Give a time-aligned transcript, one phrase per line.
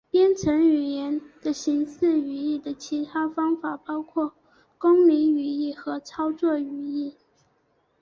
[0.09, 4.33] 编程语言的形式语义的其他方法包括
[4.79, 7.13] 公理语义和操作语义。